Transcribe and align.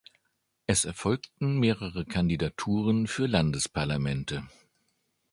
Es 0.65 0.83
erfolgten 0.85 1.59
mehrere 1.59 2.07
Kandidaturen 2.07 3.05
für 3.05 3.27
Landesparlamente. 3.27 4.47